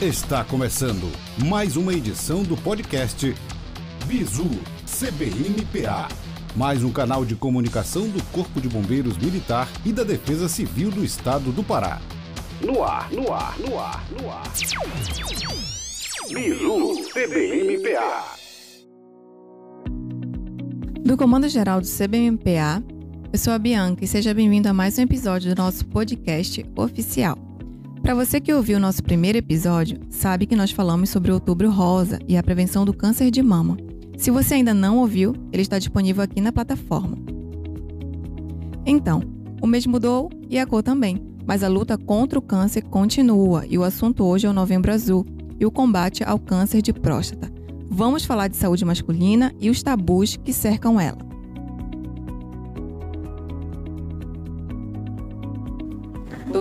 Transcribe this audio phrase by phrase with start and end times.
[0.00, 1.10] Está começando
[1.46, 3.34] mais uma edição do podcast
[4.04, 4.50] Bizu
[4.84, 6.08] CBMPA,
[6.54, 11.02] mais um canal de comunicação do Corpo de Bombeiros Militar e da Defesa Civil do
[11.02, 11.98] Estado do Pará.
[12.60, 14.42] No ar, no ar, no ar, no ar.
[16.28, 18.36] Bizu CBMPA.
[21.02, 22.84] Do Comando Geral do CBMPA,
[23.32, 27.45] eu sou a Bianca e seja bem-vindo a mais um episódio do nosso podcast oficial.
[28.06, 31.68] Para você que ouviu o nosso primeiro episódio, sabe que nós falamos sobre o Outubro
[31.68, 33.76] Rosa e a prevenção do câncer de mama.
[34.16, 37.18] Se você ainda não ouviu, ele está disponível aqui na plataforma.
[38.86, 39.20] Então,
[39.60, 43.76] o mês mudou e a cor também, mas a luta contra o câncer continua e
[43.76, 45.26] o assunto hoje é o Novembro Azul
[45.58, 47.52] e o combate ao câncer de próstata.
[47.90, 51.25] Vamos falar de saúde masculina e os tabus que cercam ela.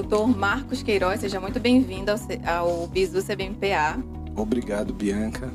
[0.07, 2.19] Doutor Marcos Queiroz, seja muito bem-vindo ao,
[2.69, 3.97] ao Bisu CBMPA.
[4.35, 5.51] Obrigado, Bianca.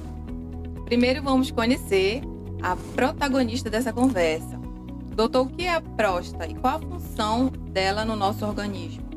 [0.87, 2.21] Primeiro vamos conhecer
[2.61, 4.59] a protagonista dessa conversa.
[5.15, 9.09] Doutor, o que é a próstata e qual a função dela no nosso organismo?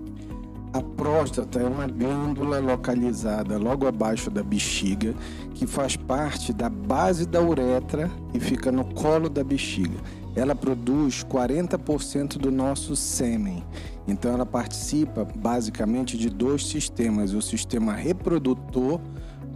[0.71, 5.15] A próstata é uma glândula localizada logo abaixo da bexiga
[5.55, 9.97] que faz parte da base da uretra e fica no colo da bexiga.
[10.35, 13.63] Ela produz 40% do nosso sêmen.
[14.07, 18.99] Então ela participa basicamente de dois sistemas: o sistema reprodutor,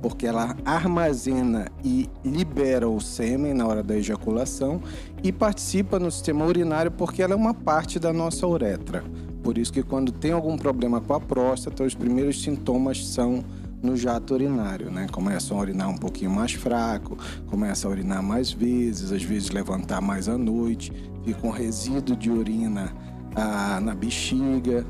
[0.01, 4.81] porque ela armazena e libera o sêmen na hora da ejaculação,
[5.23, 9.03] e participa no sistema urinário porque ela é uma parte da nossa uretra.
[9.43, 13.43] Por isso que quando tem algum problema com a próstata, os primeiros sintomas são
[13.81, 15.07] no jato urinário, né?
[15.11, 20.01] Começam a urinar um pouquinho mais fraco, começa a urinar mais vezes, às vezes levantar
[20.01, 20.91] mais à noite,
[21.23, 22.93] fica um resíduo de urina
[23.35, 24.85] ah, na bexiga.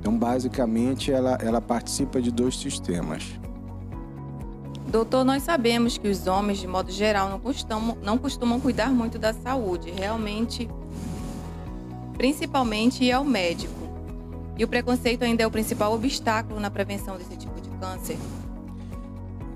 [0.00, 3.24] Então, basicamente, ela, ela participa de dois sistemas.
[4.88, 9.18] Doutor, nós sabemos que os homens, de modo geral, não costumam, não costumam cuidar muito
[9.18, 9.90] da saúde.
[9.90, 10.68] Realmente
[12.18, 13.72] principalmente ao médico.
[14.58, 18.16] E o preconceito ainda é o principal obstáculo na prevenção desse tipo de câncer.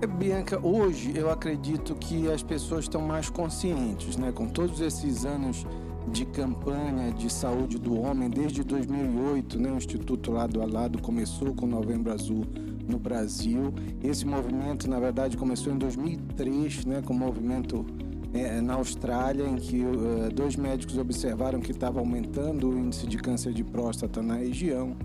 [0.01, 4.33] É, Bianca, hoje eu acredito que as pessoas estão mais conscientes, né?
[4.33, 5.65] Com todos esses anos
[6.09, 9.71] de campanha de saúde do homem, desde 2008, né?
[9.71, 12.45] O Instituto Lado a Lado começou com o Novembro Azul
[12.89, 13.73] no Brasil.
[14.03, 17.03] Esse movimento, na verdade, começou em 2003, né?
[17.03, 17.87] Com o movimento
[18.35, 23.19] é, na Austrália, em que uh, dois médicos observaram que estava aumentando o índice de
[23.19, 24.97] câncer de próstata na região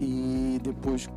[0.00, 1.08] e depois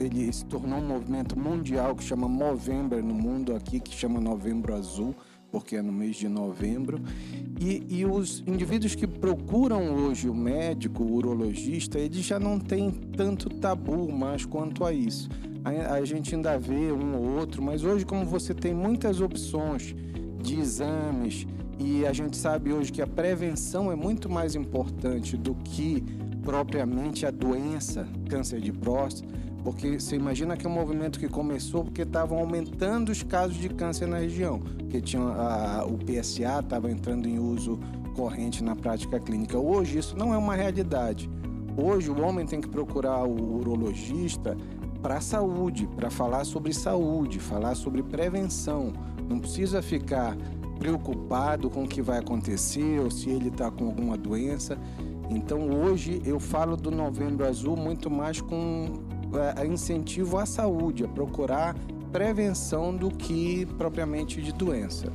[0.00, 4.74] ele se tornou um movimento mundial que chama Movember no mundo aqui, que chama Novembro
[4.74, 5.14] Azul,
[5.50, 7.00] porque é no mês de novembro.
[7.60, 12.90] E, e os indivíduos que procuram hoje o médico, o urologista, eles já não têm
[12.90, 15.28] tanto tabu mais quanto a isso.
[15.64, 19.94] A, a gente ainda vê um ou outro, mas hoje, como você tem muitas opções,
[20.40, 21.46] de exames
[21.78, 26.02] e a gente sabe hoje que a prevenção é muito mais importante do que
[26.42, 31.84] propriamente a doença, câncer de próstata, porque você imagina que é um movimento que começou
[31.84, 36.90] porque estavam aumentando os casos de câncer na região, porque tinha a, o PSA estava
[36.90, 37.78] entrando em uso
[38.14, 39.58] corrente na prática clínica.
[39.58, 41.30] Hoje isso não é uma realidade.
[41.76, 44.56] Hoje o homem tem que procurar o urologista
[45.00, 48.92] para a saúde, para falar sobre saúde, falar sobre prevenção.
[49.28, 50.36] Não precisa ficar
[50.78, 54.78] preocupado com o que vai acontecer ou se ele está com alguma doença.
[55.30, 58.92] Então hoje eu falo do Novembro Azul muito mais com
[59.56, 61.76] é, incentivo à saúde, a procurar
[62.12, 65.12] prevenção do que propriamente de doença.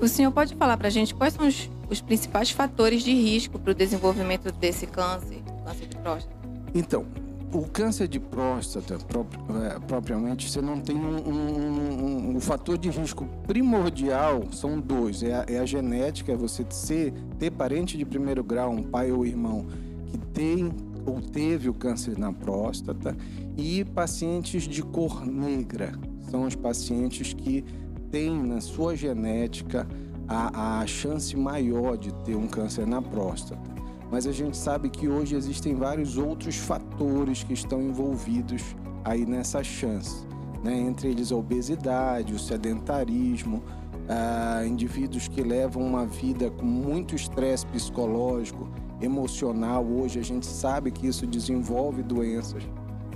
[0.00, 3.58] O senhor pode falar para a gente quais são os, os principais fatores de risco
[3.58, 6.36] para o desenvolvimento desse câncer, câncer de próstata?
[6.74, 7.06] Então,
[7.52, 12.88] o câncer de próstata, é, propriamente, você não tem um, um, um, um, fator de
[12.88, 15.22] risco primordial, são dois.
[15.22, 19.12] É a, é a genética, é você ser, ter parente de primeiro grau, um pai
[19.12, 19.66] ou irmão,
[20.10, 20.72] que tem
[21.06, 23.16] ou teve o câncer na próstata,
[23.56, 25.92] e pacientes de cor negra.
[26.30, 27.64] São os pacientes que
[28.10, 29.86] têm na sua genética
[30.28, 33.72] a, a chance maior de ter um câncer na próstata
[34.12, 39.64] mas a gente sabe que hoje existem vários outros fatores que estão envolvidos aí nessa
[39.64, 40.26] chance,
[40.62, 40.76] né?
[40.76, 43.62] entre eles a obesidade, o sedentarismo,
[44.06, 48.68] ah, indivíduos que levam uma vida com muito estresse psicológico,
[49.02, 49.84] emocional.
[49.84, 52.62] Hoje a gente sabe que isso desenvolve doenças.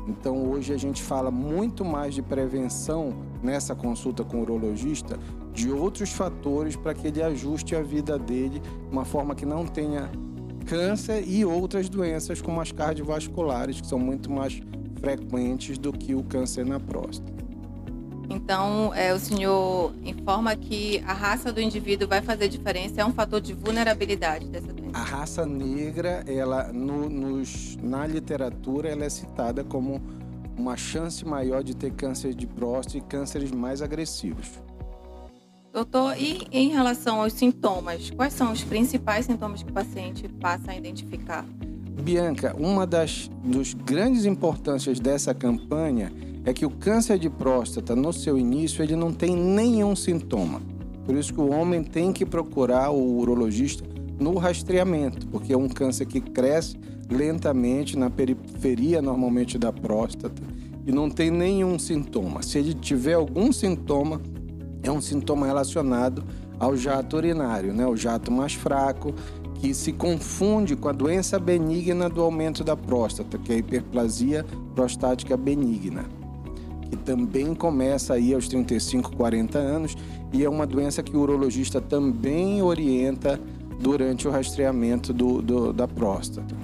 [0.09, 3.13] Então hoje a gente fala muito mais de prevenção
[3.43, 5.19] nessa consulta com o urologista
[5.53, 9.67] de outros fatores para que ele ajuste a vida dele de uma forma que não
[9.67, 10.11] tenha
[10.67, 14.61] câncer e outras doenças como as cardiovasculares, que são muito mais
[15.01, 17.33] frequentes do que o câncer na próstata.
[18.29, 23.13] Então, é, o senhor informa que a raça do indivíduo vai fazer diferença, é um
[23.13, 24.86] fator de vulnerabilidade dessa doença?
[24.97, 30.01] A raça negra, ela no, nos, na literatura, ela é citada como
[30.57, 34.49] uma chance maior de ter câncer de próstata e cânceres mais agressivos.
[35.71, 40.71] Doutor, e em relação aos sintomas, quais são os principais sintomas que o paciente passa
[40.71, 41.45] a identificar?
[42.03, 46.11] Bianca, uma das dos grandes importâncias dessa campanha
[46.43, 50.63] é que o câncer de próstata, no seu início, ele não tem nenhum sintoma.
[51.05, 55.69] Por isso que o homem tem que procurar o urologista no rastreamento, porque é um
[55.69, 56.77] câncer que cresce
[57.11, 60.43] lentamente na periferia normalmente da próstata
[60.87, 62.43] e não tem nenhum sintoma.
[62.43, 64.21] Se ele tiver algum sintoma,
[64.83, 66.25] é um sintoma relacionado
[66.59, 67.87] ao jato urinário, né?
[67.87, 69.15] o jato mais fraco,
[69.55, 74.45] que se confunde com a doença benigna do aumento da próstata, que é a hiperplasia
[74.75, 76.05] prostática benigna,
[76.83, 79.97] que também começa aí aos 35, 40 anos
[80.33, 83.41] e é uma doença que o urologista também orienta
[83.79, 86.55] durante o rastreamento do, do da próstata.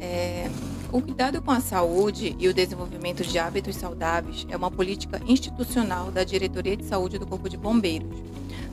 [0.00, 0.48] É,
[0.90, 6.10] o cuidado com a saúde e o desenvolvimento de hábitos saudáveis é uma política institucional
[6.10, 8.22] da Diretoria de Saúde do Corpo de Bombeiros,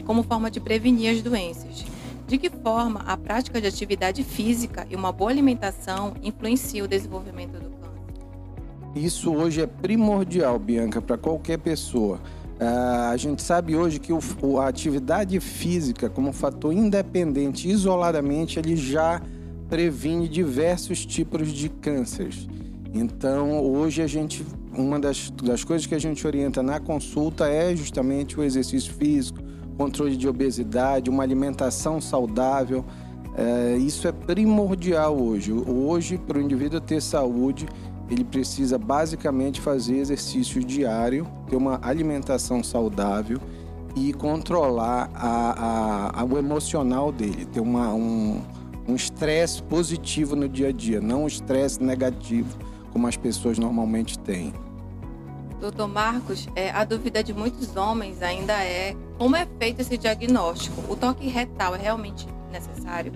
[0.06, 1.84] como forma de prevenir as doenças.
[2.28, 7.54] De que forma a prática de atividade física e uma boa alimentação influencia o desenvolvimento
[7.54, 7.86] do câncer?
[8.96, 12.20] Isso hoje é primordial, Bianca, para qualquer pessoa.
[12.56, 18.78] Uh, a gente sabe hoje que o, a atividade física, como fator independente, isoladamente, ele
[18.78, 19.22] já
[19.70, 22.48] previne diversos tipos de cânceres.
[22.94, 27.76] Então, hoje a gente, uma das, das coisas que a gente orienta na consulta é
[27.76, 29.40] justamente o exercício físico,
[29.78, 32.86] controle de obesidade, uma alimentação saudável.
[33.38, 35.52] É, isso é primordial hoje.
[35.52, 37.68] Hoje, para o indivíduo ter saúde,
[38.10, 43.40] ele precisa basicamente fazer exercício diário, ter uma alimentação saudável
[43.96, 48.42] e controlar a, a, a o emocional dele, ter uma, um,
[48.88, 52.58] um estresse positivo no dia a dia, não um estresse negativo,
[52.92, 54.54] como as pessoas normalmente têm.
[55.60, 60.82] Doutor Marcos, é, a dúvida de muitos homens ainda é como é feito esse diagnóstico?
[60.92, 63.14] O toque retal é realmente necessário?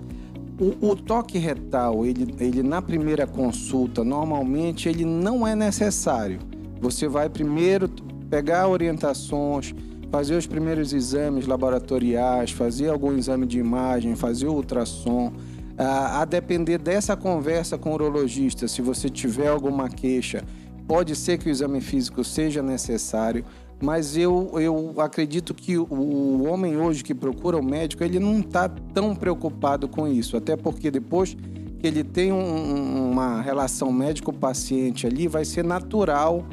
[0.60, 6.38] O, o, toque retal, ele, ele na primeira consulta, normalmente ele não é necessário.
[6.82, 7.88] Você vai primeiro
[8.28, 9.74] pegar orientações,
[10.10, 15.32] fazer os primeiros exames laboratoriais, fazer algum exame de imagem, fazer ultrassom,
[15.78, 20.44] a, a depender dessa conversa com o urologista, se você tiver alguma queixa,
[20.86, 23.46] pode ser que o exame físico seja necessário,
[23.82, 28.68] mas eu, eu acredito que o, homem hoje que procura o médico, ele não está
[28.68, 31.34] tão preocupado com isso, até porque depois
[31.78, 36.44] que ele tem um, uma relação médico-paciente ali, vai ser natural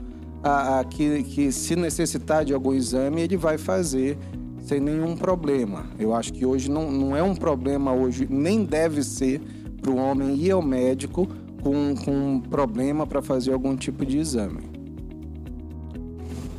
[0.42, 4.18] a, a, que, que se necessitar de algum exame, ele vai fazer
[4.62, 5.86] sem nenhum problema.
[6.00, 9.42] Eu acho que hoje não, não é um problema hoje, nem deve ser
[9.82, 11.28] para o homem ir ao médico
[11.62, 14.77] com, com um problema para fazer algum tipo de exame.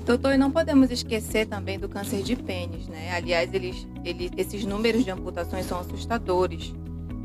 [0.08, 3.12] Doutor, e não podemos esquecer também do câncer de pênis, né?
[3.12, 6.75] Aliás, eles, eles, esses números de amputações são assustadores.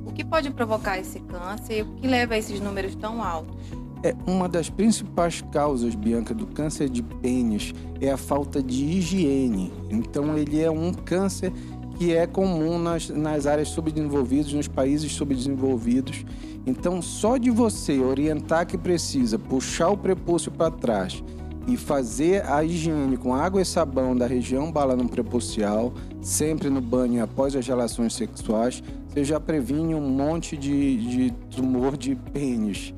[0.06, 3.56] O que pode provocar esse câncer e o que leva a esses números tão altos?
[4.04, 9.72] É uma das principais causas, Bianca, do câncer de pênis é a falta de higiene.
[9.90, 11.54] Então, ele é um câncer
[11.98, 16.26] que é comum nas, nas áreas subdesenvolvidas, nos países subdesenvolvidos.
[16.68, 21.24] Então, só de você orientar que precisa puxar o prepúcio para trás
[21.68, 27.24] e fazer a higiene com água e sabão da região balano prepucial, sempre no banho
[27.24, 32.94] após as relações sexuais, você já previne um monte de, de tumor de pênis.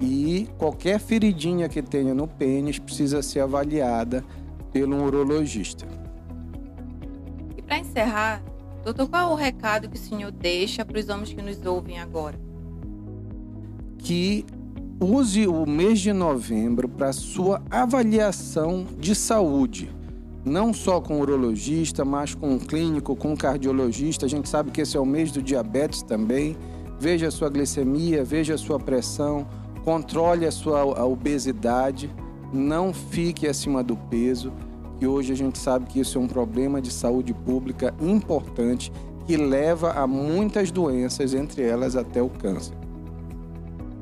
[0.00, 4.24] E qualquer feridinha que tenha no pênis precisa ser avaliada
[4.72, 5.86] pelo urologista.
[7.56, 8.42] E para encerrar,
[8.84, 11.98] doutor, qual é o recado que o senhor deixa para os homens que nos ouvem
[11.98, 12.38] agora?
[13.98, 14.44] Que
[15.00, 19.90] use o mês de novembro para sua avaliação de saúde.
[20.44, 24.26] Não só com o urologista, mas com o clínico, com o cardiologista.
[24.26, 26.56] A gente sabe que esse é o mês do diabetes também.
[26.98, 29.46] Veja a sua glicemia, veja a sua pressão,
[29.84, 32.10] controle a sua obesidade,
[32.52, 34.50] não fique acima do peso,
[34.98, 38.90] que hoje a gente sabe que isso é um problema de saúde pública importante
[39.26, 42.85] que leva a muitas doenças, entre elas até o câncer.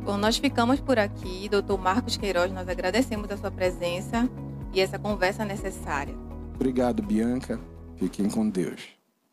[0.05, 1.49] Bom, nós ficamos por aqui.
[1.49, 4.29] Doutor Marcos Queiroz, nós agradecemos a sua presença
[4.73, 6.15] e essa conversa necessária.
[6.55, 7.59] Obrigado, Bianca.
[7.97, 8.81] Fiquem com Deus.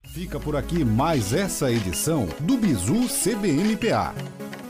[0.03, 4.13] Fica por aqui mais essa edição do Bizu CBMPA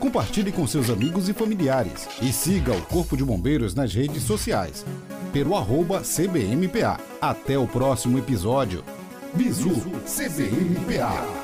[0.02, 4.84] Compartilhe com seus amigos e familiares e siga o Corpo de Bombeiros nas redes sociais
[5.32, 6.98] pelo arroba CBMPA.
[7.20, 8.82] Até o próximo episódio.
[9.32, 9.70] Bizu
[10.04, 11.41] CBMPA.